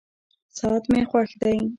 [0.57, 1.57] ساعت مي خوښ دی.